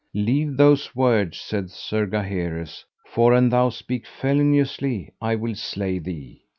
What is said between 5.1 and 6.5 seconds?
I will slay thee.